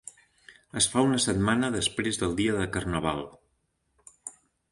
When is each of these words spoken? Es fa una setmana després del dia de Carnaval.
Es 0.79 0.85
fa 0.93 1.03
una 1.07 1.19
setmana 1.25 1.69
després 1.75 2.19
del 2.23 2.33
dia 2.41 2.57
de 2.61 2.65
Carnaval. 2.79 3.23